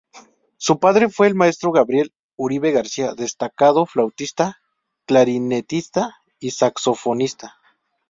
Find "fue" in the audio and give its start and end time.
1.09-1.27